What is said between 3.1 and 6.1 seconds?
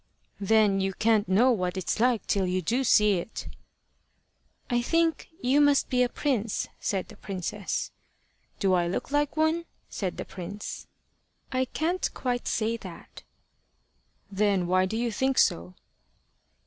it." "I think you must be a